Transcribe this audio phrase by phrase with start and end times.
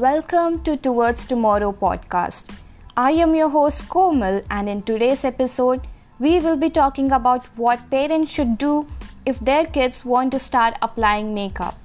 [0.00, 2.50] Welcome to Towards Tomorrow podcast.
[2.98, 5.86] I am your host Komal, and in today's episode,
[6.18, 8.86] we will be talking about what parents should do
[9.24, 11.78] if their kids want to start applying makeup.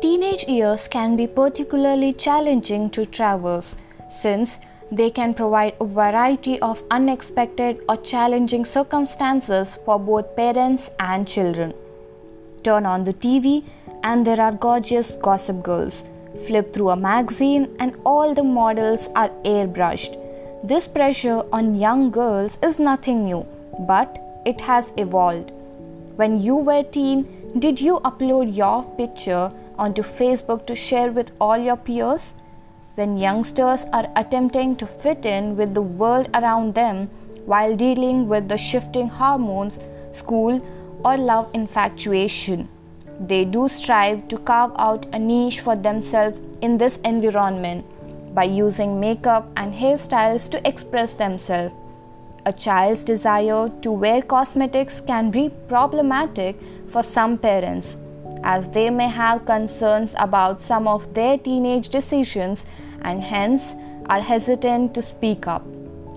[0.00, 3.76] Teenage years can be particularly challenging to traverse
[4.10, 4.58] since
[4.92, 11.72] they can provide a variety of unexpected or challenging circumstances for both parents and children.
[12.62, 13.64] Turn on the TV,
[14.04, 16.04] and there are gorgeous gossip girls.
[16.46, 20.18] Flip through a magazine, and all the models are airbrushed.
[20.62, 23.46] This pressure on young girls is nothing new,
[23.88, 25.52] but it has evolved.
[26.16, 27.26] When you were teen,
[27.58, 32.34] did you upload your picture onto Facebook to share with all your peers?
[32.94, 37.08] When youngsters are attempting to fit in with the world around them
[37.46, 39.80] while dealing with the shifting hormones,
[40.12, 40.60] school,
[41.04, 42.68] or love infatuation.
[43.18, 47.84] They do strive to carve out a niche for themselves in this environment
[48.34, 51.74] by using makeup and hairstyles to express themselves.
[52.44, 56.56] A child's desire to wear cosmetics can be problematic
[56.88, 57.98] for some parents
[58.44, 62.66] as they may have concerns about some of their teenage decisions
[63.02, 63.74] and hence
[64.06, 65.64] are hesitant to speak up.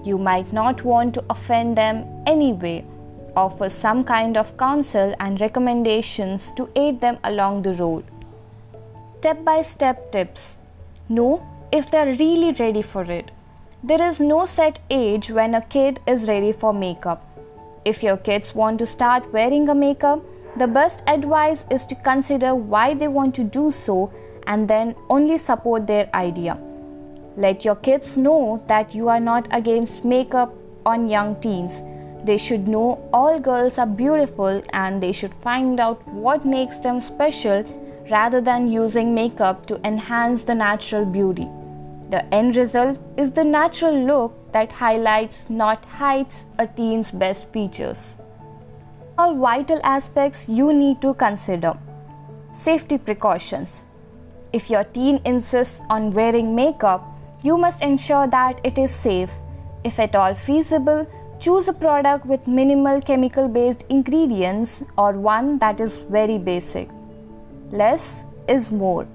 [0.04, 2.86] You might not want to offend them anyway.
[3.36, 8.06] Offer some kind of counsel and recommendations to aid them along the road.
[9.20, 10.58] Step by step tips.
[11.10, 13.32] Know if they are really ready for it.
[13.84, 17.24] There is no set age when a kid is ready for makeup.
[17.84, 20.24] If your kids want to start wearing a makeup,
[20.58, 24.12] the best advice is to consider why they want to do so
[24.48, 26.58] and then only support their idea.
[27.36, 30.54] Let your kids know that you are not against makeup
[30.86, 31.82] on young teens.
[32.24, 37.02] They should know all girls are beautiful and they should find out what makes them
[37.02, 37.64] special
[38.10, 41.50] rather than using makeup to enhance the natural beauty.
[42.10, 48.18] The end result is the natural look that highlights, not hides, a teen's best features
[49.18, 51.74] all vital aspects you need to consider.
[52.52, 53.86] Safety precautions.
[54.52, 57.06] If your teen insists on wearing makeup,
[57.42, 59.32] you must ensure that it is safe.
[59.84, 61.08] If at all feasible,
[61.40, 66.90] choose a product with minimal chemical based ingredients or one that is very basic.
[67.72, 69.08] Less is more.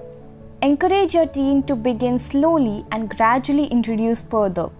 [0.63, 4.71] Encourage your teen to begin slowly and gradually introduce further,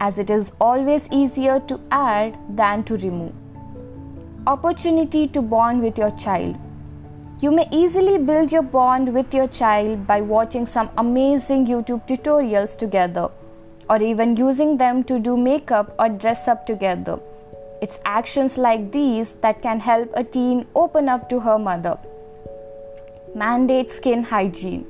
[0.00, 3.41] as it is always easier to add than to remove
[4.46, 6.56] opportunity to bond with your child.
[7.40, 12.76] You may easily build your bond with your child by watching some amazing YouTube tutorials
[12.76, 13.30] together
[13.88, 17.20] or even using them to do makeup or dress up together.
[17.80, 21.98] It's actions like these that can help a teen open up to her mother.
[23.36, 24.86] Mandate skin hygiene.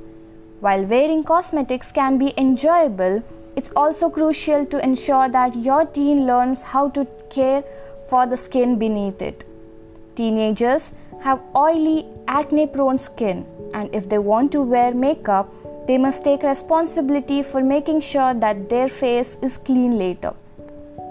[0.61, 3.23] While wearing cosmetics can be enjoyable,
[3.55, 7.63] it's also crucial to ensure that your teen learns how to care
[8.07, 9.45] for the skin beneath it.
[10.15, 15.53] Teenagers have oily, acne prone skin, and if they want to wear makeup,
[15.87, 20.33] they must take responsibility for making sure that their face is clean later.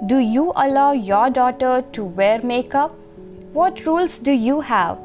[0.06, 2.90] Do you allow your daughter to wear makeup?
[3.52, 4.98] What rules do you have?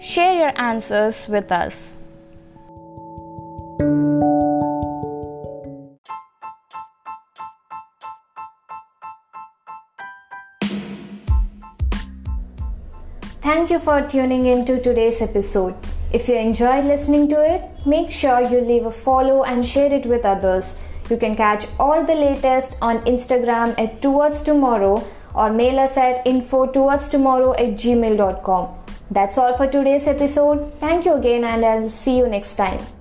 [0.00, 1.97] Share your answers with us.
[13.48, 15.74] Thank you for tuning in to today's episode.
[16.12, 20.04] If you enjoyed listening to it, make sure you leave a follow and share it
[20.04, 20.76] with others.
[21.08, 25.02] You can catch all the latest on Instagram at Towards Tomorrow
[25.34, 28.68] or mail us at info towards tomorrow at gmail.com.
[29.10, 30.70] That's all for today's episode.
[30.74, 32.97] Thank you again, and I'll see you next time.